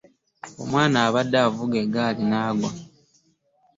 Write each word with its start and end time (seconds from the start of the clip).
Omwana 0.61 0.97
abadde 1.07 1.37
avuga 1.47 1.75
egaali 1.85 2.23
naaggwa. 2.31 2.69